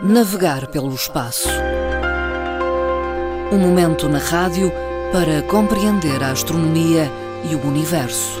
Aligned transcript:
Navegar 0.00 0.68
pelo 0.68 0.94
espaço. 0.94 1.48
Um 3.52 3.58
momento 3.58 4.08
na 4.08 4.18
rádio 4.18 4.72
para 5.12 5.42
compreender 5.42 6.22
a 6.22 6.32
astronomia 6.32 7.10
e 7.50 7.54
o 7.54 7.60
universo. 7.66 8.40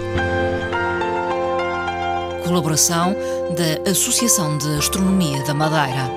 Colaboração 2.42 3.14
da 3.54 3.90
Associação 3.90 4.56
de 4.56 4.66
Astronomia 4.78 5.44
da 5.44 5.52
Madeira. 5.52 6.10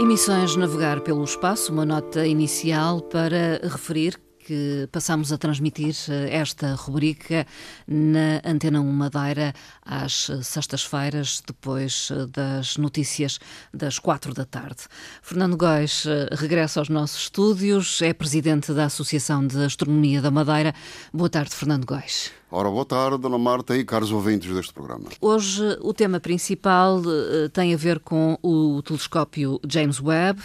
Emissões 0.00 0.56
Navegar 0.56 1.02
pelo 1.02 1.22
Espaço, 1.22 1.70
uma 1.70 1.84
nota 1.84 2.26
inicial 2.26 3.02
para 3.02 3.60
referir 3.62 4.18
que 4.46 4.88
passamos 4.90 5.32
a 5.32 5.38
transmitir 5.38 5.94
eh, 6.08 6.36
esta 6.36 6.74
rubrica 6.74 7.46
na 7.86 8.40
Antena 8.44 8.80
1 8.80 8.92
Madeira 8.92 9.54
às 9.84 10.30
sextas-feiras, 10.42 11.42
depois 11.46 12.10
eh, 12.10 12.26
das 12.26 12.76
notícias 12.76 13.38
das 13.72 13.98
quatro 13.98 14.34
da 14.34 14.44
tarde. 14.44 14.82
Fernando 15.22 15.56
Góis 15.56 16.06
eh, 16.06 16.28
regressa 16.32 16.80
aos 16.80 16.88
nossos 16.88 17.22
estúdios, 17.22 18.00
é 18.02 18.12
presidente 18.12 18.72
da 18.72 18.86
Associação 18.86 19.46
de 19.46 19.64
Astronomia 19.64 20.20
da 20.20 20.30
Madeira. 20.30 20.74
Boa 21.12 21.28
tarde, 21.28 21.54
Fernando 21.54 21.84
Góis. 21.86 22.39
Ora, 22.52 22.68
boa 22.68 22.84
tarde, 22.84 23.16
Dona 23.16 23.38
Marta 23.38 23.76
e 23.76 23.84
caros 23.84 24.10
ouvintes 24.10 24.52
deste 24.52 24.72
programa. 24.72 25.04
Hoje 25.20 25.62
o 25.82 25.94
tema 25.94 26.18
principal 26.18 26.98
uh, 26.98 27.48
tem 27.50 27.72
a 27.72 27.76
ver 27.76 28.00
com 28.00 28.36
o 28.42 28.82
telescópio 28.82 29.60
James 29.68 30.00
Webb, 30.00 30.42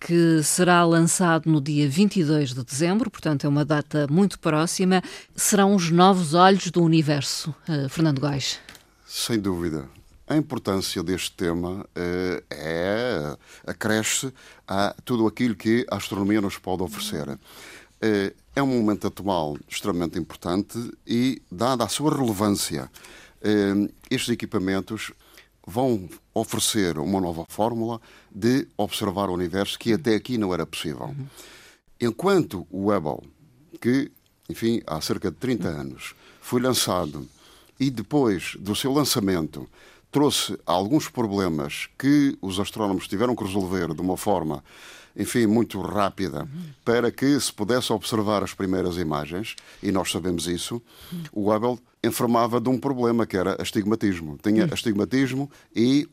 que 0.00 0.42
será 0.42 0.84
lançado 0.84 1.48
no 1.48 1.60
dia 1.60 1.88
22 1.88 2.52
de 2.52 2.64
dezembro, 2.64 3.08
portanto 3.08 3.44
é 3.44 3.48
uma 3.48 3.64
data 3.64 4.08
muito 4.10 4.40
próxima. 4.40 5.00
Serão 5.36 5.76
os 5.76 5.88
novos 5.88 6.34
olhos 6.34 6.68
do 6.72 6.82
universo, 6.82 7.54
uh, 7.68 7.88
Fernando 7.88 8.20
Góis. 8.20 8.58
Sem 9.06 9.38
dúvida. 9.38 9.88
A 10.26 10.36
importância 10.36 11.00
deste 11.04 11.30
tema 11.30 11.86
uh, 11.96 12.44
é 12.50 13.36
acresce 13.64 14.34
a 14.66 14.92
tudo 15.04 15.24
aquilo 15.28 15.54
que 15.54 15.86
a 15.88 15.96
astronomia 15.96 16.40
nos 16.40 16.58
pode 16.58 16.82
oferecer. 16.82 17.38
É 18.54 18.62
um 18.62 18.66
momento 18.66 19.06
atual 19.06 19.58
extremamente 19.68 20.18
importante 20.18 20.78
e, 21.06 21.42
dada 21.52 21.84
a 21.84 21.88
sua 21.88 22.16
relevância, 22.16 22.90
eh, 23.42 23.88
estes 24.10 24.30
equipamentos 24.30 25.12
vão 25.66 26.08
oferecer 26.32 26.98
uma 26.98 27.20
nova 27.20 27.44
fórmula 27.48 28.00
de 28.34 28.66
observar 28.76 29.28
o 29.28 29.34
universo 29.34 29.78
que 29.78 29.92
até 29.92 30.14
aqui 30.14 30.38
não 30.38 30.54
era 30.54 30.64
possível. 30.64 31.14
Enquanto 32.00 32.66
o 32.70 32.92
Hubble, 32.92 33.28
que, 33.80 34.10
enfim, 34.48 34.80
há 34.86 35.00
cerca 35.00 35.30
de 35.30 35.36
30 35.36 35.68
anos, 35.68 36.14
foi 36.40 36.60
lançado 36.60 37.28
e 37.78 37.90
depois 37.90 38.56
do 38.58 38.76
seu 38.76 38.92
lançamento 38.92 39.68
trouxe 40.10 40.58
alguns 40.64 41.08
problemas 41.08 41.88
que 41.98 42.38
os 42.40 42.60
astrónomos 42.60 43.08
tiveram 43.08 43.34
que 43.34 43.44
resolver 43.44 43.92
de 43.92 44.00
uma 44.00 44.16
forma 44.16 44.62
enfim, 45.16 45.46
muito 45.46 45.80
rápida, 45.80 46.46
para 46.84 47.10
que 47.10 47.38
se 47.40 47.52
pudesse 47.52 47.92
observar 47.92 48.42
as 48.42 48.52
primeiras 48.52 48.96
imagens, 48.98 49.56
e 49.82 49.90
nós 49.90 50.10
sabemos 50.10 50.46
isso, 50.46 50.80
o 51.32 51.50
Hubble 51.50 51.78
informava 52.04 52.60
de 52.60 52.68
um 52.68 52.78
problema 52.78 53.26
que 53.26 53.36
era 53.36 53.60
astigmatismo. 53.60 54.38
Tinha 54.42 54.66
astigmatismo 54.66 55.50
e 55.74 56.08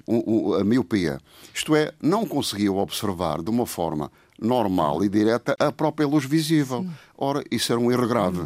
a 0.59 0.63
miopia. 0.63 1.19
Isto 1.53 1.75
é, 1.75 1.91
não 2.01 2.25
conseguia 2.25 2.71
observar 2.71 3.41
de 3.41 3.49
uma 3.49 3.65
forma 3.65 4.11
normal 4.39 5.03
e 5.03 5.09
direta 5.09 5.55
a 5.59 5.71
própria 5.71 6.07
luz 6.07 6.25
visível. 6.25 6.85
Ora, 7.17 7.43
isso 7.51 7.71
era 7.71 7.79
um 7.79 7.91
erro 7.91 8.07
grave. 8.07 8.45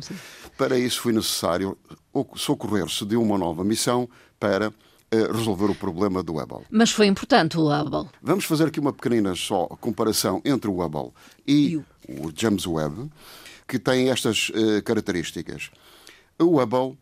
Para 0.57 0.77
isso 0.77 1.01
foi 1.01 1.13
necessário 1.13 1.77
socorrer-se 2.35 3.05
de 3.05 3.15
uma 3.15 3.37
nova 3.37 3.63
missão 3.63 4.09
para 4.39 4.73
resolver 5.11 5.65
o 5.65 5.75
problema 5.75 6.21
do 6.21 6.33
Hubble. 6.33 6.65
Mas 6.69 6.91
foi 6.91 7.07
importante 7.07 7.57
o 7.57 7.69
Hubble. 7.69 8.09
Vamos 8.21 8.45
fazer 8.45 8.67
aqui 8.67 8.79
uma 8.79 8.93
pequenina 8.93 9.35
só 9.35 9.67
comparação 9.79 10.41
entre 10.43 10.69
o 10.69 10.83
Hubble 10.83 11.11
e, 11.47 11.69
e 11.69 11.77
o... 11.77 11.85
o 12.09 12.33
James 12.35 12.65
Webb, 12.67 13.09
que 13.67 13.79
tem 13.79 14.09
estas 14.09 14.49
uh, 14.49 14.81
características. 14.83 15.69
O 16.39 16.61
Hubble 16.61 16.97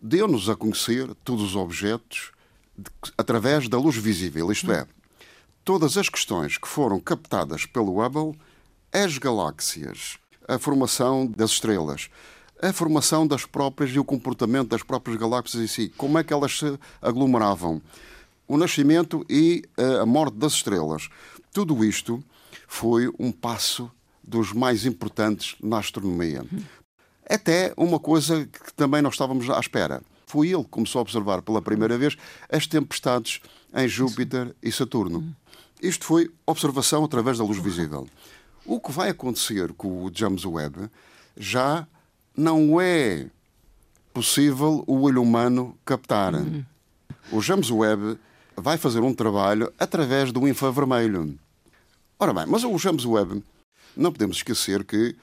deu-nos 0.00 0.48
a 0.48 0.56
conhecer 0.56 1.14
todos 1.24 1.42
os 1.42 1.56
objetos 1.56 2.32
de, 2.76 2.90
através 3.16 3.68
da 3.68 3.78
luz 3.78 3.96
visível, 3.96 4.50
isto 4.52 4.70
é, 4.70 4.86
todas 5.64 5.96
as 5.96 6.08
questões 6.08 6.58
que 6.58 6.68
foram 6.68 7.00
captadas 7.00 7.64
pelo 7.64 8.04
Hubble, 8.04 8.38
as 8.92 9.16
galáxias, 9.16 10.18
a 10.46 10.58
formação 10.58 11.26
das 11.26 11.52
estrelas, 11.52 12.10
a 12.64 12.72
formação 12.72 13.26
das 13.26 13.44
próprias 13.44 13.90
e 13.90 13.98
o 13.98 14.04
comportamento 14.04 14.68
das 14.68 14.82
próprias 14.82 15.18
galáxias 15.18 15.62
em 15.62 15.66
si. 15.66 15.92
Como 15.98 16.18
é 16.18 16.24
que 16.24 16.32
elas 16.32 16.58
se 16.58 16.78
aglomeravam? 17.02 17.82
O 18.48 18.56
nascimento 18.56 19.24
e 19.28 19.62
eh, 19.76 20.00
a 20.00 20.06
morte 20.06 20.38
das 20.38 20.54
estrelas. 20.54 21.10
Tudo 21.52 21.84
isto 21.84 22.24
foi 22.66 23.12
um 23.18 23.30
passo 23.30 23.90
dos 24.22 24.54
mais 24.54 24.86
importantes 24.86 25.56
na 25.62 25.78
astronomia. 25.78 26.42
Até 27.28 27.74
uma 27.76 28.00
coisa 28.00 28.46
que 28.46 28.72
também 28.72 29.02
nós 29.02 29.12
estávamos 29.12 29.48
à 29.50 29.60
espera. 29.60 30.02
Foi 30.26 30.48
ele 30.48 30.64
que 30.64 30.70
começou 30.70 31.00
a 31.00 31.02
observar 31.02 31.42
pela 31.42 31.60
primeira 31.60 31.98
vez 31.98 32.16
as 32.50 32.66
tempestades 32.66 33.40
em 33.74 33.86
Júpiter 33.86 34.56
e 34.62 34.72
Saturno. 34.72 35.36
Isto 35.82 36.06
foi 36.06 36.30
observação 36.46 37.04
através 37.04 37.36
da 37.36 37.44
luz 37.44 37.58
visível. 37.58 38.08
O 38.64 38.80
que 38.80 38.90
vai 38.90 39.10
acontecer 39.10 39.74
com 39.74 40.02
o 40.02 40.10
James 40.12 40.46
Webb 40.46 40.88
já 41.36 41.86
não 42.36 42.80
é 42.80 43.26
possível 44.12 44.84
o 44.86 45.02
olho 45.02 45.22
humano 45.22 45.76
captar. 45.84 46.34
Uhum. 46.34 46.64
O 47.32 47.40
James 47.40 47.70
Webb 47.70 48.18
vai 48.56 48.78
fazer 48.78 49.00
um 49.00 49.14
trabalho 49.14 49.72
através 49.78 50.32
do 50.32 50.46
infravermelho. 50.46 51.38
Ora 52.18 52.32
bem, 52.32 52.44
mas 52.46 52.64
o 52.64 52.78
James 52.78 53.04
Webb, 53.04 53.42
não 53.96 54.12
podemos 54.12 54.36
esquecer 54.36 54.84
que 54.84 55.16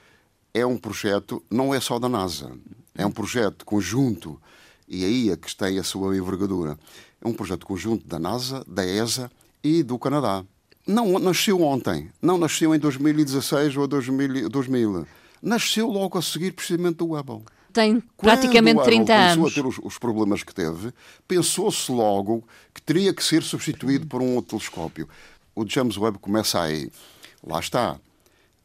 é 0.53 0.65
um 0.65 0.77
projeto, 0.77 1.41
não 1.49 1.73
é 1.73 1.79
só 1.79 1.97
da 1.97 2.09
NASA, 2.09 2.51
é 2.95 3.05
um 3.05 3.11
projeto 3.11 3.65
conjunto, 3.65 4.39
e 4.87 5.05
aí 5.05 5.29
é 5.29 5.37
que 5.37 5.55
tem 5.55 5.79
a 5.79 5.83
sua 5.83 6.17
envergadura. 6.17 6.77
É 7.23 7.27
um 7.27 7.33
projeto 7.33 7.65
conjunto 7.65 8.05
da 8.05 8.19
NASA, 8.19 8.63
da 8.67 8.85
ESA 8.85 9.31
e 9.63 9.83
do 9.83 9.97
Canadá. 9.97 10.43
Não 10.85 11.17
nasceu 11.19 11.61
ontem, 11.61 12.09
não 12.21 12.37
nasceu 12.37 12.75
em 12.75 12.79
2016 12.79 13.77
ou 13.77 13.87
2000 13.87 15.07
nasceu 15.41 15.87
logo 15.87 16.17
a 16.17 16.21
seguir 16.21 16.51
precisamente 16.51 16.97
do 16.97 17.13
Hubble. 17.13 17.43
Tem 17.73 18.01
praticamente 18.17 18.83
30 18.83 19.13
anos. 19.13 19.35
Começou 19.35 19.47
a 19.47 19.51
ter 19.51 19.67
os, 19.67 19.79
os 19.83 19.97
problemas 19.97 20.43
que 20.43 20.53
teve, 20.53 20.93
pensou-se 21.27 21.91
logo 21.91 22.43
que 22.73 22.81
teria 22.81 23.13
que 23.13 23.23
ser 23.23 23.43
substituído 23.43 24.07
por 24.07 24.21
um 24.21 24.35
outro 24.35 24.57
telescópio. 24.57 25.07
O 25.55 25.65
James 25.67 25.97
Webb 25.97 26.19
começa 26.19 26.61
aí. 26.61 26.91
Lá 27.45 27.59
está. 27.59 27.97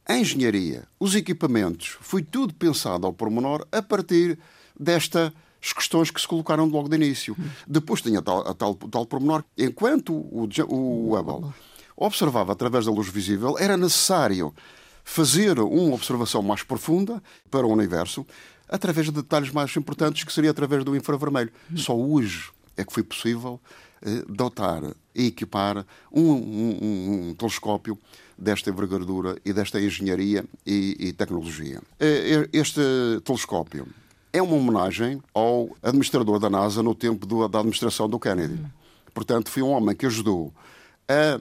A 0.04 0.16
engenharia, 0.16 0.84
os 1.00 1.14
equipamentos, 1.14 1.97
foi 2.00 2.22
tudo 2.22 2.54
pensado 2.54 3.06
ao 3.06 3.12
pormenor 3.12 3.66
a 3.72 3.82
partir 3.82 4.38
destas 4.78 5.32
questões 5.75 6.10
que 6.10 6.20
se 6.20 6.28
colocaram 6.28 6.66
logo 6.66 6.88
de 6.88 6.97
início. 6.97 7.37
Depois 7.66 8.03
tinha 8.03 8.22
tal, 8.22 8.47
a 8.47 8.54
tal, 8.54 8.75
tal 8.75 9.06
pormenor. 9.06 9.44
Enquanto 9.58 10.12
o, 10.14 10.48
o 10.69 11.19
Hubble 11.19 11.53
observava 11.97 12.53
através 12.53 12.84
da 12.84 12.93
luz 12.93 13.08
visível, 13.08 13.56
era 13.58 13.76
necessário 13.76 14.54
fazer 15.09 15.61
uma 15.61 15.94
observação 15.94 16.43
mais 16.43 16.65
profunda 16.65 17.22
para 17.49 17.65
o 17.65 17.72
universo 17.72 18.27
através 18.69 19.06
de 19.06 19.12
detalhes 19.12 19.53
mais 19.53 19.75
importantes, 19.77 20.25
que 20.25 20.33
seria 20.33 20.50
através 20.50 20.84
do 20.84 20.97
infravermelho. 20.97 21.50
Só 21.77 21.97
hoje 21.97 22.50
é 22.77 22.84
que 22.84 22.93
foi 22.93 23.05
possível 23.05 23.61
eh, 24.03 24.25
dotar 24.28 24.83
e 25.15 25.28
equipar 25.28 25.87
um, 26.12 26.33
um, 26.33 27.28
um, 27.28 27.34
telescópio 27.34 27.97
desta 28.37 28.69
envergadura 28.69 29.39
e 29.44 29.53
desta 29.53 29.81
engenharia 29.81 30.44
e, 30.67 30.97
e 30.99 31.12
tecnologia. 31.12 31.81
Eh, 32.00 32.49
este 32.53 32.81
telescópio 33.25 33.87
é 34.32 34.43
uma 34.43 34.56
homenagem 34.56 35.23
ao 35.32 35.70
administrador 35.81 36.41
da 36.41 36.50
NASA 36.50 36.82
no 36.82 36.97
tempo 36.97 37.25
do, 37.25 37.47
da 37.47 37.61
administração 37.61 38.08
do 38.08 38.19
Kennedy. 38.19 38.61
Portanto, 39.14 39.50
foi 39.50 39.62
um 39.62 39.70
homem 39.70 39.94
que 39.94 40.05
ajudou 40.05 40.53
a 41.08 41.41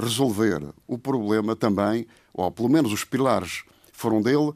resolver 0.00 0.62
o 0.86 0.96
problema 0.96 1.56
também, 1.56 2.06
ou 2.34 2.50
pelo 2.50 2.68
menos 2.68 2.92
os 2.92 3.04
pilares 3.04 3.62
foram 3.92 4.20
dele, 4.20 4.52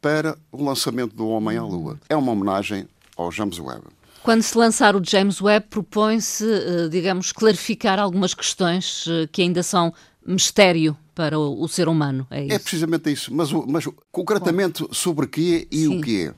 para 0.00 0.36
o 0.50 0.64
lançamento 0.64 1.16
do 1.16 1.26
Homem 1.28 1.56
à 1.56 1.62
Lua. 1.62 1.98
É 2.08 2.16
uma 2.16 2.32
homenagem 2.32 2.86
ao 3.16 3.32
James 3.32 3.58
Webb. 3.58 3.84
Quando 4.22 4.42
se 4.42 4.56
lançar 4.56 4.94
o 4.94 5.02
James 5.02 5.40
Webb, 5.40 5.66
propõe-se, 5.68 6.44
eh, 6.44 6.88
digamos, 6.88 7.32
clarificar 7.32 7.98
algumas 7.98 8.34
questões 8.34 9.04
eh, 9.08 9.28
que 9.30 9.42
ainda 9.42 9.62
são 9.62 9.92
mistério 10.24 10.96
para 11.14 11.38
o, 11.38 11.66
ser 11.68 11.88
humano. 11.88 12.26
É, 12.30 12.54
é 12.54 12.58
precisamente 12.58 13.10
isso. 13.10 13.34
Mas, 13.34 13.50
mas 13.52 13.84
concretamente 14.10 14.86
sobre 14.92 15.26
que 15.26 15.66
e 15.70 15.84
Sim. 15.84 15.98
o 15.98 16.00
que 16.00 16.26
é? 16.26 16.34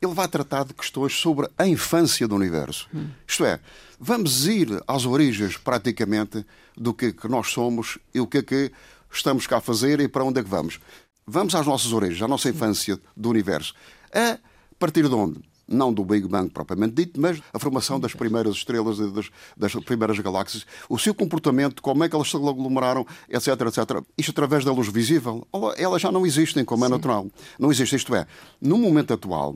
Ele 0.00 0.14
vai 0.14 0.28
tratar 0.28 0.64
de 0.64 0.74
questões 0.74 1.14
sobre 1.14 1.48
a 1.56 1.66
infância 1.66 2.26
do 2.28 2.34
universo. 2.34 2.88
Hum. 2.94 3.08
Isto 3.26 3.44
é, 3.44 3.58
vamos 3.98 4.46
ir 4.46 4.68
às 4.86 5.06
origens, 5.06 5.56
praticamente, 5.56 6.44
do 6.76 6.94
que, 6.94 7.12
que 7.12 7.26
nós 7.28 7.48
somos 7.48 7.98
e 8.14 8.20
o 8.20 8.26
que 8.26 8.38
é 8.38 8.42
que 8.42 8.72
estamos 9.10 9.46
cá 9.46 9.58
a 9.58 9.60
fazer 9.60 10.00
e 10.00 10.08
para 10.08 10.24
onde 10.24 10.40
é 10.40 10.42
que 10.42 10.48
vamos. 10.48 10.80
Vamos 11.26 11.54
às 11.54 11.66
nossas 11.66 11.92
origens, 11.92 12.22
à 12.22 12.28
nossa 12.28 12.48
infância 12.48 12.98
do 13.16 13.28
universo. 13.28 13.74
A 14.12 14.38
partir 14.78 15.08
de 15.08 15.14
onde? 15.14 15.40
não 15.68 15.92
do 15.92 16.04
Big 16.04 16.26
Bang 16.26 16.50
propriamente 16.50 16.94
dito, 16.94 17.20
mas 17.20 17.40
a 17.52 17.58
formação 17.58 18.00
das 18.00 18.14
primeiras 18.14 18.56
estrelas, 18.56 18.98
das, 19.12 19.30
das 19.56 19.74
primeiras 19.84 20.18
galáxias, 20.18 20.66
o 20.88 20.98
seu 20.98 21.14
comportamento, 21.14 21.82
como 21.82 22.02
é 22.02 22.08
que 22.08 22.16
elas 22.16 22.30
se 22.30 22.36
aglomeraram, 22.36 23.06
etc, 23.28 23.48
etc. 23.48 24.02
Isto 24.16 24.30
através 24.30 24.64
da 24.64 24.72
luz 24.72 24.88
visível. 24.88 25.46
Elas 25.76 26.00
já 26.00 26.10
não 26.10 26.24
existem 26.24 26.64
como 26.64 26.84
é 26.86 26.88
natural. 26.88 27.26
Não 27.58 27.70
existe, 27.70 27.94
isto 27.94 28.14
é, 28.14 28.26
no 28.60 28.78
momento 28.78 29.12
atual, 29.12 29.54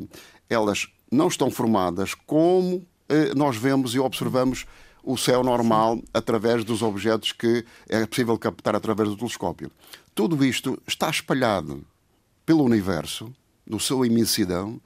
elas 0.48 0.88
não 1.10 1.28
estão 1.28 1.50
formadas 1.50 2.14
como 2.14 2.86
eh, 3.08 3.34
nós 3.34 3.56
vemos 3.56 3.94
e 3.94 3.98
observamos 3.98 4.66
o 5.02 5.16
céu 5.16 5.42
normal 5.42 5.96
Sim. 5.96 6.04
através 6.14 6.64
dos 6.64 6.82
objetos 6.82 7.32
que 7.32 7.64
é 7.88 8.06
possível 8.06 8.38
captar 8.38 8.74
através 8.76 9.08
do 9.08 9.16
telescópio. 9.16 9.70
Tudo 10.14 10.44
isto 10.44 10.80
está 10.86 11.08
espalhado 11.10 11.84
pelo 12.44 12.62
universo, 12.62 13.32
no 13.66 13.80
seu 13.80 14.04
imensidão, 14.04 14.80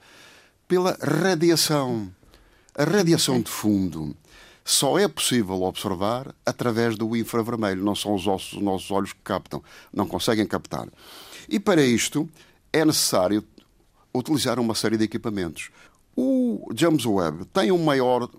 pela 0.67 0.97
radiação. 1.01 2.11
A 2.75 2.83
radiação 2.83 3.41
de 3.41 3.49
fundo 3.49 4.15
só 4.63 4.99
é 4.99 5.07
possível 5.07 5.61
observar 5.63 6.35
através 6.45 6.97
do 6.97 7.15
infravermelho. 7.15 7.83
Não 7.83 7.95
são 7.95 8.13
os 8.13 8.27
ossos 8.27 8.53
dos 8.53 8.61
nossos 8.61 8.91
olhos 8.91 9.13
que 9.13 9.21
captam, 9.23 9.63
não 9.93 10.05
conseguem 10.05 10.45
captar. 10.45 10.87
E 11.49 11.59
para 11.59 11.81
isto 11.81 12.29
é 12.71 12.83
necessário 12.83 13.43
utilizar 14.13 14.59
uma 14.59 14.75
série 14.75 14.97
de 14.97 15.05
equipamentos. 15.05 15.69
O 16.15 16.69
James 16.75 17.05
Webb 17.05 17.45
tem 17.45 17.71
um 17.71 17.83
maior 17.83 18.29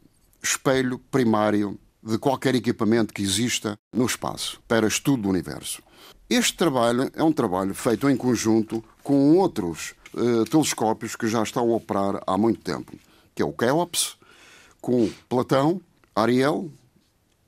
espelho 0.42 0.98
primário 1.10 1.78
de 2.02 2.18
qualquer 2.18 2.54
equipamento 2.54 3.12
que 3.12 3.22
exista 3.22 3.76
no 3.92 4.06
espaço 4.06 4.60
para 4.66 4.86
estudo 4.86 5.24
do 5.24 5.28
universo. 5.28 5.82
Este 6.30 6.56
trabalho 6.56 7.10
é 7.14 7.22
um 7.22 7.32
trabalho 7.32 7.74
feito 7.74 8.08
em 8.08 8.16
conjunto 8.16 8.84
com 9.02 9.36
outros 9.36 9.94
uh, 10.14 10.44
telescópios 10.44 11.16
que 11.16 11.26
já 11.26 11.42
estão 11.42 11.70
a 11.70 11.76
operar 11.76 12.22
há 12.26 12.36
muito 12.36 12.60
tempo, 12.60 12.92
que 13.34 13.42
é 13.42 13.44
o 13.44 13.52
Keops, 13.52 14.16
com 14.80 15.10
Platão, 15.28 15.80
Ariel 16.14 16.70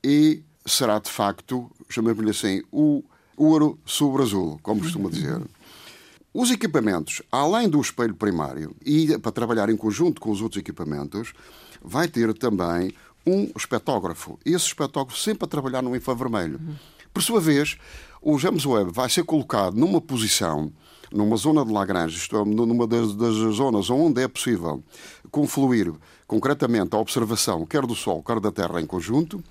e 0.03 0.43
será 0.65 0.99
de 0.99 1.09
facto, 1.09 1.69
chamemos-lhe 1.89 2.31
assim, 2.31 2.61
o 2.71 3.03
ouro 3.37 3.79
sobre 3.85 4.23
azul, 4.23 4.59
como 4.61 4.81
costuma 4.81 5.09
dizer. 5.09 5.41
Os 6.33 6.49
equipamentos, 6.49 7.21
além 7.31 7.67
do 7.69 7.81
espelho 7.81 8.15
primário, 8.15 8.75
e 8.85 9.17
para 9.19 9.31
trabalhar 9.31 9.69
em 9.69 9.75
conjunto 9.75 10.21
com 10.21 10.31
os 10.31 10.41
outros 10.41 10.59
equipamentos, 10.59 11.33
vai 11.83 12.07
ter 12.07 12.33
também 12.33 12.93
um 13.25 13.51
espetógrafo. 13.55 14.39
Esse 14.45 14.67
espetógrafo 14.67 15.19
sempre 15.19 15.45
a 15.45 15.47
trabalhar 15.47 15.81
no 15.81 15.95
infravermelho. 15.95 16.59
Por 17.13 17.21
sua 17.21 17.39
vez, 17.39 17.77
o 18.21 18.37
James 18.37 18.65
Webb 18.65 18.91
vai 18.91 19.09
ser 19.09 19.23
colocado 19.23 19.75
numa 19.75 19.99
posição, 19.99 20.71
numa 21.11 21.35
zona 21.35 21.65
de 21.65 21.71
Lagrange, 21.71 22.17
isto 22.17 22.37
é, 22.37 22.45
numa 22.45 22.87
das, 22.87 23.13
das 23.15 23.33
zonas 23.55 23.89
onde 23.89 24.21
é 24.21 24.27
possível 24.27 24.83
confluir 25.29 25.91
concretamente 26.25 26.95
a 26.95 26.99
observação 26.99 27.65
quer 27.65 27.85
do 27.85 27.95
Sol, 27.95 28.23
quer 28.23 28.39
da 28.39 28.51
Terra 28.51 28.79
em 28.79 28.85
conjunto, 28.85 29.43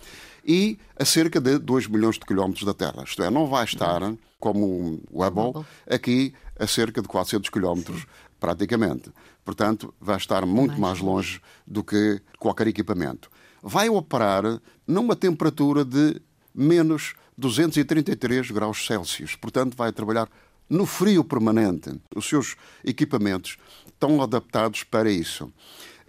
e 0.44 0.78
a 0.98 1.04
cerca 1.04 1.40
de 1.40 1.58
2 1.58 1.86
milhões 1.88 2.14
de 2.14 2.24
quilómetros 2.24 2.64
da 2.64 2.72
Terra. 2.72 3.04
Isto 3.04 3.22
é, 3.22 3.30
não 3.30 3.46
vai 3.46 3.64
estar, 3.64 4.00
como 4.38 5.00
o 5.10 5.22
Hubble, 5.22 5.64
aqui 5.88 6.32
a 6.58 6.66
cerca 6.66 7.02
de 7.02 7.08
400 7.08 7.50
quilómetros, 7.50 8.06
praticamente. 8.40 9.12
Portanto, 9.44 9.94
vai 10.00 10.16
estar 10.16 10.44
muito 10.46 10.80
mais 10.80 10.98
longe 10.98 11.40
do 11.66 11.84
que 11.84 12.20
qualquer 12.38 12.66
equipamento. 12.66 13.30
Vai 13.62 13.88
operar 13.88 14.60
numa 14.86 15.14
temperatura 15.14 15.84
de 15.84 16.20
menos 16.54 17.14
233 17.36 18.50
graus 18.50 18.84
Celsius. 18.86 19.36
Portanto, 19.36 19.76
vai 19.76 19.92
trabalhar 19.92 20.28
no 20.68 20.86
frio 20.86 21.22
permanente. 21.22 21.92
Os 22.14 22.28
seus 22.28 22.56
equipamentos 22.84 23.58
estão 23.86 24.22
adaptados 24.22 24.82
para 24.84 25.10
isso. 25.10 25.52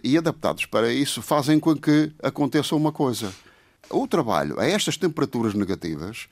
E 0.02 0.16
adaptados 0.16 0.66
para 0.66 0.92
isso 0.92 1.22
fazem 1.22 1.60
com 1.60 1.76
que 1.76 2.12
aconteça 2.22 2.74
uma 2.74 2.90
coisa. 2.90 3.32
O 3.90 4.06
trabalho 4.08 4.58
a 4.58 4.66
estas 4.66 4.96
temperaturas 4.96 5.54
negativas 5.54 6.28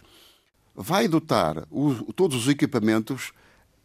vai 0.75 1.07
dotar 1.07 1.67
o, 1.71 2.13
todos 2.13 2.37
os 2.37 2.49
equipamentos 2.49 3.33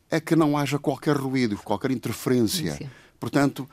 a 0.09 0.19
que 0.19 0.35
não 0.35 0.57
haja 0.57 0.79
qualquer 0.79 1.15
ruído, 1.15 1.57
qualquer 1.57 1.91
interferência. 1.91 2.73
Sim. 2.73 2.89
Portanto, 3.19 3.67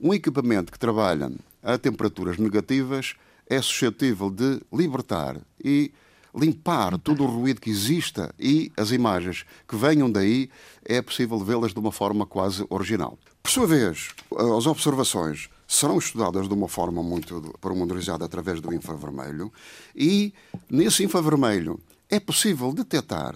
um 0.00 0.12
equipamento 0.12 0.72
que 0.72 0.78
trabalha 0.78 1.30
a 1.62 1.78
temperaturas 1.78 2.38
negativas 2.38 3.14
é 3.48 3.60
suscetível 3.62 4.30
de 4.30 4.60
libertar 4.72 5.40
e 5.62 5.92
limpar 6.34 6.98
todo 6.98 7.24
o 7.24 7.26
ruído 7.26 7.60
que 7.60 7.70
exista 7.70 8.34
e 8.38 8.70
as 8.76 8.90
imagens 8.90 9.44
que 9.66 9.74
venham 9.74 10.10
daí 10.10 10.50
é 10.84 11.00
possível 11.00 11.38
vê-las 11.38 11.72
de 11.72 11.78
uma 11.78 11.90
forma 11.90 12.26
quase 12.26 12.64
original. 12.68 13.18
Por 13.42 13.50
sua 13.50 13.66
vez, 13.66 14.10
as 14.58 14.66
observações 14.66 15.48
serão 15.66 15.98
estudadas 15.98 16.46
de 16.46 16.54
uma 16.54 16.68
forma 16.68 17.02
muito 17.02 17.40
pormenorizada 17.60 18.24
através 18.24 18.60
do 18.60 18.72
infravermelho 18.74 19.52
e 19.94 20.32
nesse 20.68 21.02
infravermelho 21.02 21.80
é 22.08 22.20
possível 22.20 22.72
detectar, 22.72 23.34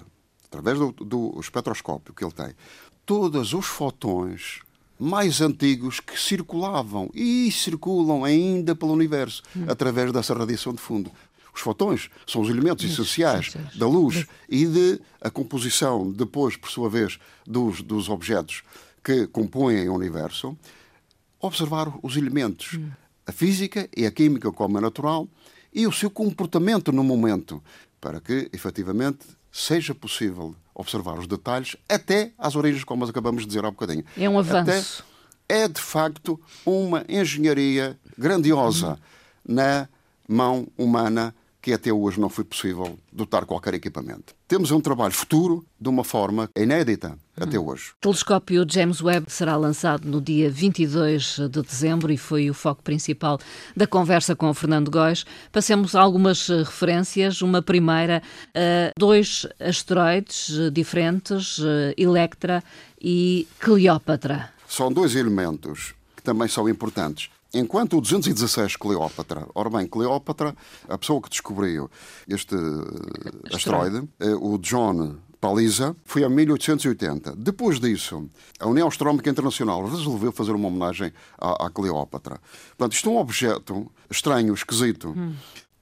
através 0.50 0.78
do, 0.78 0.92
do 0.92 1.38
espectroscópio 1.38 2.12
que 2.12 2.24
ele 2.24 2.32
tem, 2.32 2.52
todos 3.06 3.54
os 3.54 3.66
fotões 3.66 4.60
mais 4.98 5.40
antigos 5.40 6.00
que 6.00 6.20
circulavam 6.20 7.08
e 7.14 7.50
circulam 7.50 8.22
ainda 8.24 8.74
pelo 8.74 8.92
universo 8.92 9.42
hum. 9.56 9.64
através 9.66 10.12
dessa 10.12 10.34
radiação 10.34 10.74
de 10.74 10.80
fundo. 10.80 11.10
Os 11.54 11.62
fotões 11.62 12.10
são 12.26 12.42
os 12.42 12.50
elementos 12.50 12.84
essenciais 12.84 13.56
da 13.74 13.86
luz 13.86 14.26
e 14.48 14.66
de 14.66 15.00
a 15.20 15.30
composição, 15.30 16.10
depois, 16.12 16.56
por 16.56 16.70
sua 16.70 16.88
vez, 16.88 17.18
dos, 17.46 17.80
dos 17.80 18.08
objetos 18.08 18.62
que 19.02 19.26
compõem 19.26 19.88
o 19.88 19.94
universo. 19.94 20.56
Observar 21.40 21.92
os 22.02 22.16
elementos, 22.16 22.74
hum. 22.74 22.90
a 23.26 23.32
física 23.32 23.88
e 23.96 24.04
a 24.04 24.10
química, 24.10 24.52
como 24.52 24.76
é 24.76 24.80
natural, 24.80 25.26
e 25.72 25.86
o 25.86 25.92
seu 25.92 26.10
comportamento 26.10 26.92
no 26.92 27.02
momento, 27.02 27.62
para 28.00 28.20
que, 28.20 28.50
efetivamente, 28.52 29.26
seja 29.52 29.94
possível 29.94 30.54
observar 30.74 31.18
os 31.18 31.26
detalhes 31.26 31.76
até 31.88 32.32
às 32.38 32.56
origens, 32.56 32.84
como 32.84 33.04
acabamos 33.04 33.42
de 33.42 33.48
dizer 33.48 33.64
há 33.64 33.70
bocadinho. 33.70 34.04
É 34.16 34.28
um 34.28 34.38
avanço. 34.38 34.70
Até 34.70 35.62
é, 35.62 35.66
de 35.66 35.80
facto, 35.80 36.40
uma 36.64 37.04
engenharia 37.08 37.98
grandiosa 38.16 38.92
hum. 38.92 39.54
na 39.54 39.88
mão 40.28 40.68
humana 40.78 41.34
que 41.60 41.72
até 41.72 41.92
hoje 41.92 42.18
não 42.20 42.28
foi 42.28 42.44
possível 42.44 42.98
dotar 43.12 43.44
qualquer 43.44 43.74
equipamento. 43.74 44.34
Temos 44.48 44.70
um 44.70 44.80
trabalho 44.80 45.12
futuro 45.12 45.64
de 45.80 45.88
uma 45.88 46.02
forma 46.02 46.48
inédita 46.56 47.18
até 47.36 47.58
hum. 47.58 47.66
hoje. 47.66 47.92
O 47.98 48.00
telescópio 48.00 48.64
James 48.68 49.02
Webb 49.02 49.26
será 49.30 49.56
lançado 49.56 50.08
no 50.08 50.20
dia 50.20 50.50
22 50.50 51.38
de 51.50 51.62
dezembro 51.62 52.12
e 52.12 52.16
foi 52.16 52.50
o 52.50 52.54
foco 52.54 52.82
principal 52.82 53.38
da 53.76 53.86
conversa 53.86 54.34
com 54.34 54.48
o 54.48 54.54
Fernando 54.54 54.90
Góis. 54.90 55.24
Passemos 55.52 55.94
a 55.94 56.00
algumas 56.00 56.48
eh, 56.48 56.58
referências. 56.58 57.42
Uma 57.42 57.62
primeira, 57.62 58.22
uh, 58.48 58.92
dois 58.98 59.46
asteroides 59.58 60.50
eh, 60.58 60.70
diferentes, 60.70 61.58
uh, 61.58 61.94
Electra 61.96 62.62
e 63.00 63.46
Cleópatra. 63.58 64.50
São 64.68 64.92
dois 64.92 65.14
elementos 65.14 65.94
que 66.16 66.22
também 66.22 66.48
são 66.48 66.68
importantes. 66.68 67.30
Enquanto 67.52 67.98
o 67.98 68.00
216 68.00 68.76
Cleópatra, 68.76 69.46
ora 69.54 69.68
bem, 69.68 69.86
Cleópatra, 69.86 70.54
a 70.88 70.96
pessoa 70.96 71.20
que 71.20 71.28
descobriu 71.28 71.90
este 72.28 72.54
asteroide, 73.52 74.08
eh, 74.20 74.34
o 74.34 74.56
John 74.58 75.16
Palisa, 75.40 75.96
foi 76.04 76.22
em 76.22 76.28
1880. 76.28 77.34
Depois 77.36 77.80
disso, 77.80 78.28
a 78.60 78.68
União 78.68 78.86
Astronómica 78.86 79.30
Internacional 79.30 79.84
resolveu 79.84 80.30
fazer 80.30 80.52
uma 80.52 80.68
homenagem 80.68 81.12
à, 81.38 81.66
à 81.66 81.70
Cleópatra. 81.70 82.38
Portanto, 82.76 82.92
isto 82.92 83.08
é 83.08 83.12
um 83.12 83.18
objeto 83.18 83.90
estranho, 84.08 84.54
esquisito, 84.54 85.08
hum. 85.08 85.34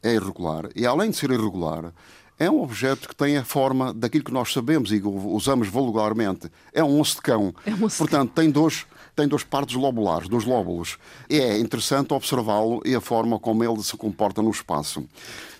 é 0.02 0.14
irregular, 0.14 0.70
e 0.74 0.86
além 0.86 1.10
de 1.10 1.16
ser 1.16 1.30
irregular, 1.30 1.92
é 2.38 2.48
um 2.48 2.62
objeto 2.62 3.08
que 3.08 3.16
tem 3.16 3.36
a 3.36 3.44
forma 3.44 3.92
daquilo 3.92 4.24
que 4.24 4.32
nós 4.32 4.52
sabemos 4.52 4.92
e 4.92 5.02
usamos 5.02 5.66
vulgarmente. 5.68 6.50
É 6.72 6.84
um 6.84 7.00
osso 7.00 7.16
de 7.16 7.22
cão. 7.22 7.52
É 7.66 7.74
um 7.74 7.84
osso 7.84 7.98
Portanto, 7.98 8.30
tem 8.32 8.48
dois 8.48 8.86
tem 9.18 9.26
duas 9.26 9.42
partes 9.42 9.74
lobulares, 9.74 10.28
dos 10.28 10.44
lóbulos. 10.44 10.96
É 11.28 11.58
interessante 11.58 12.14
observá-lo 12.14 12.80
e 12.84 12.94
a 12.94 13.00
forma 13.00 13.36
como 13.36 13.64
ele 13.64 13.82
se 13.82 13.96
comporta 13.96 14.40
no 14.40 14.50
espaço. 14.50 15.04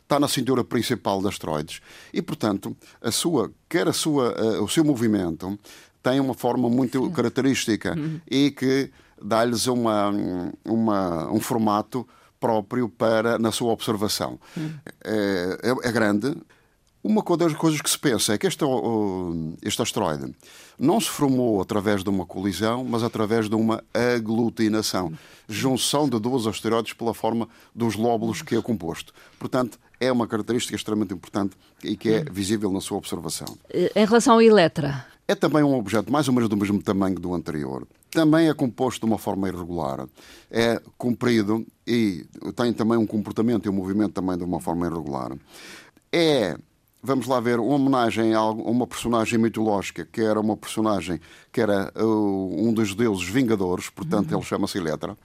Está 0.01 0.21
na 0.21 0.29
cintura 0.29 0.63
principal 0.63 1.21
das 1.21 1.35
asteroides 1.35 1.81
e, 2.13 2.23
portanto, 2.23 2.77
a 3.03 3.11
sua, 3.11 3.51
quer 3.69 3.89
a 3.89 3.93
sua, 3.93 4.33
uh, 4.41 4.63
o 4.63 4.69
seu 4.69 4.85
movimento 4.85 5.59
tem 6.01 6.21
uma 6.21 6.35
forma 6.35 6.71
muito 6.71 7.11
característica 7.11 7.99
uhum. 7.99 8.21
e 8.31 8.53
que 8.53 8.93
dá-lhes 9.21 9.67
uma, 9.67 10.13
uma, 10.65 11.29
um 11.33 11.41
formato 11.41 12.07
próprio 12.39 12.89
para 12.89 13.41
na 13.41 13.51
sua 13.51 13.73
observação. 13.73 14.39
Uhum. 14.57 14.73
É, 15.05 15.59
é, 15.65 15.89
é 15.89 15.93
grande, 15.93 16.33
uma 17.09 17.23
das 17.39 17.55
coisas 17.55 17.81
que 17.81 17.89
se 17.89 17.99
pensa 17.99 18.35
é 18.35 18.39
que 18.39 18.47
este, 18.47 18.63
este 19.63 19.81
asteroide 19.81 20.35
não 20.79 21.01
se 21.01 21.09
formou 21.09 21.59
através 21.59 22.05
de 22.05 22.11
uma 22.11 22.27
colisão, 22.27 22.85
mas 22.85 23.03
através 23.03 23.49
de 23.49 23.55
uma 23.55 23.83
aglutinação 23.95 25.11
junção 25.49 26.07
de 26.07 26.21
dois 26.21 26.47
asteroides 26.47 26.93
pela 26.93 27.15
forma 27.15 27.49
dos 27.75 27.97
lóbulos 27.97 28.43
que 28.43 28.55
é 28.55 28.61
composto. 28.61 29.15
Portanto, 29.39 29.79
é 29.99 30.13
uma 30.13 30.27
característica 30.27 30.77
extremamente 30.77 31.15
importante 31.15 31.57
e 31.83 31.97
que 31.97 32.11
é 32.11 32.25
visível 32.25 32.71
na 32.71 32.81
sua 32.83 32.99
observação. 32.99 33.57
Em 33.73 34.05
relação 34.05 34.35
ao 34.35 34.43
Eletra? 34.43 35.07
É 35.27 35.35
também 35.35 35.63
um 35.63 35.75
objeto 35.75 36.13
mais 36.13 36.29
ou 36.29 36.35
menos 36.35 36.51
do 36.51 36.59
mesmo 36.59 36.83
tamanho 36.83 37.19
do 37.19 37.33
anterior. 37.33 37.89
também 38.11 38.49
é 38.49 38.55
composto 38.55 39.07
de 39.07 39.11
uma 39.11 39.19
forma 39.19 39.49
irregular. 39.49 40.07
É 40.51 40.79
comprido 40.99 41.67
e 41.87 42.27
tem 42.55 42.71
também 42.75 42.99
um 42.99 43.07
comportamento 43.07 43.65
e 43.65 43.71
um 43.71 43.73
movimento 43.73 44.13
também 44.13 44.37
de 44.37 44.45
uma 44.45 44.61
forma 44.61 44.87
irregular. 44.87 45.33
É 46.13 46.57
vamos 47.03 47.27
lá 47.27 47.41
ver, 47.41 47.59
uma 47.59 47.75
homenagem 47.75 48.35
a 48.35 48.43
uma 48.43 48.87
personagem 48.87 49.39
mitológica, 49.39 50.07
que 50.11 50.21
era 50.21 50.41
uma 50.41 50.57
personagem 50.57 51.21
que 51.53 51.61
era 51.61 51.93
uh, 51.97 52.69
um 52.69 52.73
dos 52.73 52.95
deuses 52.95 53.29
vingadores, 53.29 53.89
portanto 53.91 54.33
uhum. 54.33 54.39
ele 54.39 54.47
chama-se 54.47 54.79
Eletra. 54.79 55.17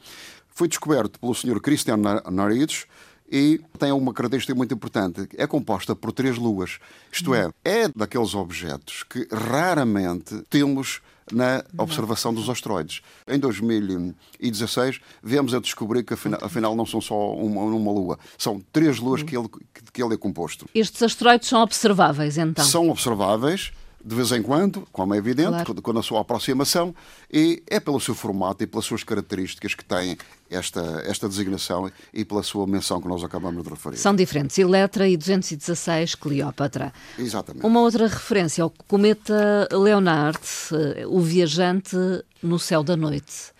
Foi 0.49 0.67
descoberto 0.67 1.19
pelo 1.19 1.33
Sr. 1.33 1.59
Christian 1.59 1.97
Narides 2.31 2.85
e 3.33 3.59
tem 3.79 3.91
uma 3.91 4.13
característica 4.13 4.53
muito 4.53 4.75
importante. 4.75 5.27
É 5.35 5.47
composta 5.47 5.95
por 5.95 6.11
três 6.11 6.37
luas. 6.37 6.77
Isto 7.11 7.33
é, 7.33 7.51
é 7.65 7.87
daqueles 7.87 8.35
objetos 8.35 9.01
que 9.01 9.27
raramente 9.31 10.43
temos 10.51 11.01
na 11.31 11.63
observação 11.75 12.31
dos 12.31 12.47
asteroides. 12.47 13.01
Em 13.27 13.39
2016, 13.39 14.99
viemos 15.23 15.55
a 15.55 15.59
descobrir 15.59 16.03
que 16.03 16.13
afinal, 16.13 16.39
afinal 16.43 16.75
não 16.75 16.85
são 16.85 17.01
só 17.01 17.33
uma, 17.33 17.61
uma, 17.61 17.91
lua, 17.91 18.19
são 18.37 18.61
três 18.71 18.99
luas 18.99 19.23
que 19.23 19.35
ele, 19.35 19.47
que 19.91 20.03
ele 20.03 20.13
é 20.13 20.17
composto. 20.17 20.67
Estes 20.75 21.01
asteroides 21.01 21.47
são 21.47 21.61
observáveis, 21.63 22.37
então? 22.37 22.63
São 22.63 22.89
observáveis 22.89 23.71
de 24.03 24.15
vez 24.15 24.31
em 24.33 24.41
quando, 24.41 24.85
como 24.91 25.13
é 25.13 25.17
evidente, 25.17 25.63
claro. 25.63 25.81
com 25.81 25.97
a 25.97 26.03
sua 26.03 26.21
aproximação, 26.21 26.93
e 27.31 27.63
é 27.67 27.79
pelo 27.79 27.99
seu 28.01 28.13
formato 28.13 28.63
e 28.63 28.67
pelas 28.67 28.85
suas 28.85 29.03
características 29.03 29.73
que 29.73 29.85
tem 29.85 30.17
esta, 30.49 31.01
esta 31.05 31.29
designação 31.29 31.89
e 32.13 32.25
pela 32.25 32.43
sua 32.43 32.67
menção 32.67 33.01
que 33.01 33.07
nós 33.07 33.23
acabamos 33.23 33.63
de 33.63 33.69
referir. 33.69 33.97
São 33.97 34.13
diferentes, 34.13 34.57
Eletra 34.57 35.07
e 35.07 35.15
216 35.15 36.15
Cleópatra. 36.15 36.91
Exatamente. 37.17 37.65
Uma 37.65 37.79
outra 37.79 38.07
referência 38.07 38.63
ao 38.63 38.69
cometa 38.69 39.69
Leonard, 39.71 40.39
eh, 40.73 41.05
o 41.07 41.21
viajante 41.21 41.95
no 42.41 42.59
céu 42.59 42.83
da 42.83 42.97
noite. 42.97 43.53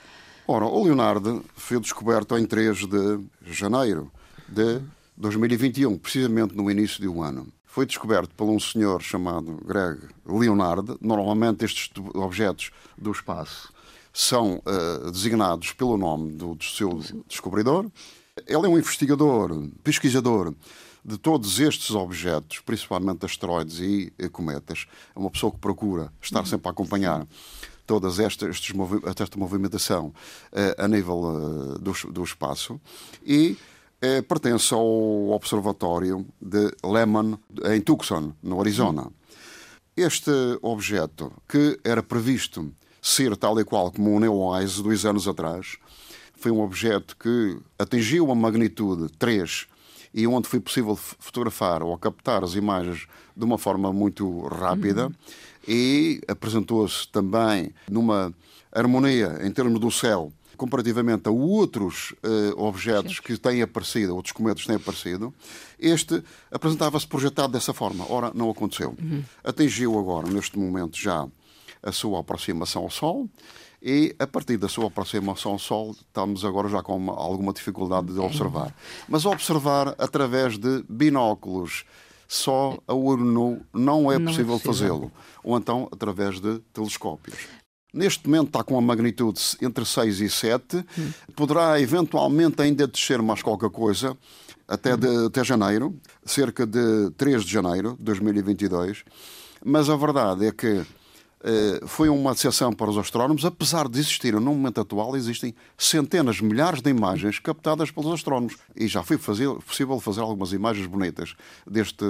Ora, 0.46 0.66
o 0.66 0.84
Leonardo 0.84 1.44
foi 1.56 1.80
descoberto 1.80 2.38
em 2.38 2.46
3 2.46 2.80
de 2.80 3.24
janeiro 3.46 4.12
de 4.50 4.82
2021, 5.16 5.98
precisamente 5.98 6.54
no 6.54 6.70
início 6.70 7.00
de 7.00 7.08
um 7.08 7.24
ano 7.24 7.48
foi 7.74 7.88
descoberto 7.88 8.36
por 8.36 8.48
um 8.48 8.60
senhor 8.60 9.02
chamado 9.02 9.60
Greg 9.66 10.00
Leonard. 10.28 10.96
Normalmente 11.02 11.66
estes 11.66 11.90
objetos 12.14 12.70
do 12.96 13.12
espaço 13.12 13.74
são 14.14 14.58
uh, 14.58 15.10
designados 15.10 15.72
pelo 15.72 15.98
nome 15.98 16.34
do, 16.34 16.54
do 16.54 16.64
seu 16.64 17.02
descobridor. 17.28 17.90
Ele 18.46 18.68
é 18.68 18.70
um 18.70 18.78
investigador, 18.78 19.68
pesquisador 19.84 20.54
de 21.04 21.18
todos 21.18 21.60
estes 21.60 21.90
objetos, 21.96 22.60
principalmente 22.60 23.26
asteroides 23.26 23.80
e, 23.80 24.14
e 24.20 24.30
cometas. 24.30 24.86
É 25.16 25.18
uma 25.18 25.32
pessoa 25.32 25.52
que 25.52 25.58
procura 25.58 26.14
estar 26.22 26.46
sempre 26.46 26.68
a 26.68 26.72
acompanhar 26.72 27.26
todas 27.88 28.20
esta, 28.20 28.48
estes, 28.48 28.72
esta 29.20 29.40
movimentação 29.40 30.14
uh, 30.52 30.76
a 30.78 30.88
nível 30.88 31.18
uh, 31.18 31.80
do, 31.80 31.92
do 32.12 32.24
espaço 32.24 32.80
e 33.26 33.58
é, 34.04 34.22
pertence 34.22 34.74
ao 34.74 35.30
Observatório 35.30 36.26
de 36.42 36.70
Lehman, 36.84 37.40
em 37.74 37.80
Tucson, 37.80 38.34
no 38.44 38.60
Arizona. 38.60 39.10
Este 39.96 40.30
objeto, 40.62 41.32
que 41.48 41.80
era 41.86 42.04
previsto 42.04 42.70
ser 43.02 43.38
tal 43.38 43.58
e 43.62 43.64
qual 43.64 43.90
como 43.94 44.14
o 44.14 44.20
NEOWISE 44.20 44.84
dois 44.84 45.06
anos 45.06 45.26
atrás, 45.26 45.78
foi 46.36 46.52
um 46.52 46.60
objeto 46.60 47.16
que 47.16 47.58
atingiu 47.80 48.30
a 48.30 48.36
magnitude 48.36 49.10
3 49.18 49.68
e 50.14 50.28
onde 50.28 50.50
foi 50.50 50.60
possível 50.60 50.98
fotografar 50.98 51.82
ou 51.82 51.98
captar 51.98 52.44
as 52.44 52.56
imagens 52.56 53.08
de 53.38 53.46
uma 53.46 53.58
forma 53.58 53.94
muito 53.94 54.42
rápida 54.48 55.06
uhum. 55.06 55.14
e 55.66 56.22
apresentou-se 56.28 57.08
também 57.08 57.72
numa 57.90 58.34
harmonia 58.70 59.40
em 59.44 59.52
termos 59.52 59.80
do 59.80 59.90
céu 59.90 60.34
comparativamente 60.64 61.28
a 61.28 61.32
outros 61.32 62.14
uh, 62.24 62.64
objetos 62.64 63.20
que 63.20 63.38
têm 63.38 63.62
aparecido, 63.62 64.16
outros 64.16 64.32
cometas 64.32 64.62
que 64.62 64.68
têm 64.68 64.78
aparecido, 64.78 65.34
este 65.78 66.24
apresentava-se 66.50 67.06
projetado 67.06 67.52
dessa 67.52 67.74
forma. 67.74 68.06
Ora, 68.10 68.32
não 68.34 68.50
aconteceu. 68.50 68.96
Uhum. 68.98 69.22
Atingiu 69.44 70.00
agora, 70.00 70.30
neste 70.30 70.58
momento, 70.58 70.98
já 70.98 71.28
a 71.82 71.92
sua 71.92 72.22
aproximação 72.22 72.84
ao 72.84 72.90
Sol 72.90 73.30
e 73.82 74.16
a 74.18 74.26
partir 74.26 74.56
da 74.56 74.70
sua 74.70 74.88
aproximação 74.88 75.52
ao 75.52 75.60
Sol 75.60 75.92
estamos 75.92 76.46
agora 76.46 76.70
já 76.70 76.82
com 76.82 76.96
uma, 76.96 77.14
alguma 77.14 77.52
dificuldade 77.52 78.14
de 78.14 78.20
observar. 78.20 78.74
Mas 79.10 79.26
observar 79.26 79.94
através 79.98 80.58
de 80.58 80.86
binóculos 80.88 81.84
só 82.26 82.78
a 82.88 82.94
olho 82.94 83.26
nu 83.26 83.62
não 83.74 84.10
é 84.10 84.18
possível, 84.18 84.56
é 84.56 84.60
possível. 84.60 84.60
fazê-lo. 84.60 85.12
Ou 85.44 85.58
então 85.58 85.90
através 85.92 86.40
de 86.40 86.60
telescópios. 86.72 87.63
Neste 87.94 88.28
momento 88.28 88.48
está 88.48 88.64
com 88.64 88.78
a 88.78 88.82
magnitude 88.82 89.40
entre 89.62 89.86
6 89.86 90.22
e 90.22 90.30
7. 90.30 90.78
Hum. 90.78 91.12
Poderá 91.36 91.80
eventualmente 91.80 92.62
ainda 92.62 92.88
descer 92.88 93.22
mais 93.22 93.44
qualquer 93.44 93.70
coisa 93.70 94.18
até, 94.68 94.98
de, 94.98 95.28
até 95.28 95.44
janeiro, 95.44 95.96
cerca 96.26 96.66
de 96.66 97.12
3 97.18 97.44
de 97.44 97.52
janeiro 97.52 97.96
de 97.98 98.04
2022. 98.04 99.04
Mas 99.64 99.90
a 99.90 99.96
verdade 99.96 100.48
é 100.48 100.52
que 100.52 100.84
eh, 101.46 101.82
foi 101.86 102.08
uma 102.08 102.34
decepção 102.34 102.72
para 102.72 102.90
os 102.90 102.98
astrónomos, 102.98 103.44
apesar 103.44 103.90
de 103.90 104.00
existirem, 104.00 104.40
no 104.40 104.56
momento 104.56 104.80
atual, 104.80 105.16
existem 105.18 105.54
centenas, 105.78 106.40
milhares 106.40 106.82
de 106.82 106.90
imagens 106.90 107.38
captadas 107.38 107.92
pelos 107.92 108.14
astrónomos. 108.14 108.56
E 108.76 108.88
já 108.88 109.04
foi 109.04 109.18
fazer, 109.18 109.50
possível 109.56 110.00
fazer 110.00 110.22
algumas 110.22 110.54
imagens 110.54 110.88
bonitas 110.88 111.36
deste, 111.70 112.06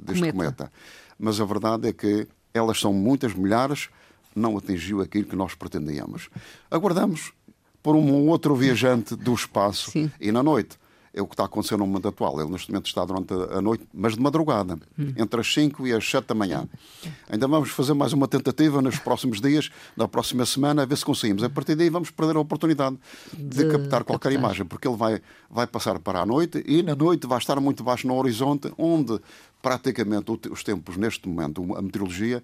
deste 0.00 0.20
cometa. 0.20 0.32
cometa. 0.32 0.72
Mas 1.16 1.40
a 1.40 1.44
verdade 1.44 1.88
é 1.88 1.92
que 1.92 2.26
elas 2.52 2.80
são 2.80 2.92
muitas, 2.92 3.34
milhares, 3.34 3.88
não 4.34 4.56
atingiu 4.56 5.00
aquilo 5.00 5.24
que 5.24 5.36
nós 5.36 5.54
pretendíamos. 5.54 6.28
Aguardamos 6.70 7.32
por 7.82 7.94
um 7.94 8.28
outro 8.28 8.56
viajante 8.56 9.14
do 9.14 9.34
espaço 9.34 9.90
Sim. 9.90 10.10
e 10.18 10.32
na 10.32 10.42
noite. 10.42 10.78
É 11.16 11.22
o 11.22 11.28
que 11.28 11.34
está 11.34 11.44
acontecendo 11.44 11.78
no 11.78 11.86
momento 11.86 12.08
atual. 12.08 12.40
Ele, 12.40 12.50
neste 12.50 12.72
momento, 12.72 12.86
está 12.86 13.04
durante 13.04 13.32
a 13.32 13.60
noite, 13.60 13.86
mas 13.94 14.14
de 14.14 14.20
madrugada, 14.20 14.76
hum. 14.98 15.12
entre 15.16 15.40
as 15.40 15.54
5 15.54 15.86
e 15.86 15.92
as 15.92 16.04
7 16.10 16.26
da 16.26 16.34
manhã. 16.34 16.68
Ainda 17.30 17.46
vamos 17.46 17.70
fazer 17.70 17.94
mais 17.94 18.12
uma 18.12 18.26
tentativa 18.26 18.82
nos 18.82 18.98
próximos 18.98 19.40
dias, 19.40 19.70
na 19.96 20.08
próxima 20.08 20.44
semana, 20.44 20.82
a 20.82 20.86
ver 20.86 20.96
se 20.96 21.04
conseguimos. 21.04 21.44
A 21.44 21.48
partir 21.48 21.76
daí, 21.76 21.88
vamos 21.88 22.10
perder 22.10 22.34
a 22.34 22.40
oportunidade 22.40 22.98
de, 23.32 23.44
de 23.44 23.64
captar 23.70 24.02
qualquer 24.02 24.30
captar. 24.30 24.32
imagem, 24.32 24.66
porque 24.66 24.88
ele 24.88 24.96
vai, 24.96 25.22
vai 25.48 25.68
passar 25.68 26.00
para 26.00 26.20
a 26.20 26.26
noite 26.26 26.64
e 26.66 26.82
na 26.82 26.96
noite 26.96 27.28
vai 27.28 27.38
estar 27.38 27.60
muito 27.60 27.84
baixo 27.84 28.08
no 28.08 28.16
horizonte, 28.16 28.72
onde 28.76 29.20
praticamente 29.62 30.32
os 30.50 30.64
tempos, 30.64 30.96
neste 30.96 31.28
momento, 31.28 31.76
a 31.76 31.82
meteorologia 31.82 32.42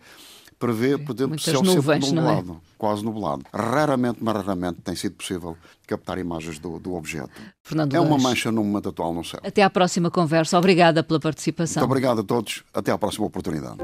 prevê, 0.61 0.99
por 0.99 1.17
exemplo, 1.17 1.39
céu 1.39 1.63
nuvens, 1.63 2.05
sempre 2.05 2.21
é? 2.21 2.23
nublado, 2.23 2.53
é? 2.53 2.57
quase 2.77 3.03
nublado. 3.05 3.43
Raramente, 3.53 4.19
mas 4.21 4.37
raramente 4.37 4.83
tem 4.83 4.95
sido 4.95 5.17
possível 5.17 5.57
captar 5.87 6.19
imagens 6.19 6.59
do, 6.59 6.79
do 6.79 6.95
objeto. 6.95 7.31
Fernando 7.63 7.95
é 7.95 8.01
uma 8.01 8.19
mancha 8.19 8.53
no 8.53 8.63
momento 8.63 8.91
atual 8.91 9.15
no 9.15 9.25
céu. 9.25 9.41
Até 9.43 9.63
à 9.63 9.71
próxima 9.71 10.11
conversa. 10.11 10.59
Obrigada 10.59 11.03
pela 11.03 11.19
participação. 11.19 11.81
Muito 11.81 11.91
obrigado 11.91 12.21
a 12.21 12.25
todos. 12.25 12.63
Até 12.75 12.93
à 12.93 12.99
próxima 12.99 13.27
oportunidade. 13.27 13.79